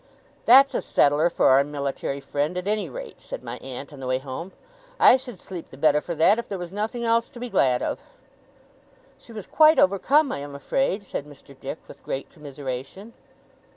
'That's 0.45 0.73
a 0.73 0.81
settler 0.81 1.29
for 1.29 1.49
our 1.49 1.63
military 1.63 2.19
friend, 2.19 2.57
at 2.57 2.65
any 2.67 2.89
rate,' 2.89 3.21
said 3.21 3.43
my 3.43 3.57
aunt, 3.57 3.93
on 3.93 3.99
the 3.99 4.07
way 4.07 4.17
home. 4.17 4.51
'I 4.99 5.15
should 5.17 5.39
sleep 5.39 5.69
the 5.69 5.77
better 5.77 6.01
for 6.01 6.15
that, 6.15 6.39
if 6.39 6.49
there 6.49 6.57
was 6.57 6.73
nothing 6.73 7.03
else 7.05 7.29
to 7.29 7.39
be 7.39 7.51
glad 7.51 7.83
of!' 7.83 7.99
'She 9.19 9.31
was 9.31 9.45
quite 9.45 9.77
overcome, 9.77 10.31
I 10.31 10.39
am 10.39 10.55
afraid,' 10.55 11.03
said 11.03 11.27
Mr. 11.27 11.55
Dick, 11.59 11.77
with 11.87 12.01
great 12.03 12.31
commiseration. 12.31 13.13